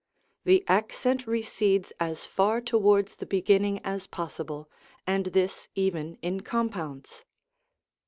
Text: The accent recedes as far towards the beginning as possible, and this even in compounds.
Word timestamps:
The 0.45 0.63
accent 0.67 1.27
recedes 1.27 1.93
as 1.99 2.25
far 2.25 2.59
towards 2.59 3.17
the 3.17 3.27
beginning 3.27 3.77
as 3.83 4.07
possible, 4.07 4.67
and 5.05 5.27
this 5.27 5.67
even 5.75 6.17
in 6.23 6.39
compounds. 6.41 7.23